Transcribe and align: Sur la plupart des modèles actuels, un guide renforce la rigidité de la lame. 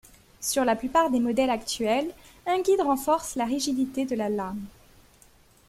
Sur 0.39 0.65
la 0.65 0.75
plupart 0.75 1.11
des 1.11 1.19
modèles 1.19 1.51
actuels, 1.51 2.11
un 2.47 2.59
guide 2.63 2.81
renforce 2.81 3.35
la 3.35 3.45
rigidité 3.45 4.03
de 4.03 4.15
la 4.15 4.29
lame. 4.29 4.65